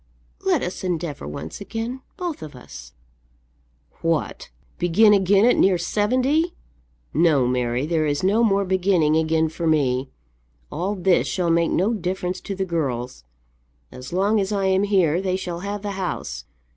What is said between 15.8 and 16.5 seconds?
the house.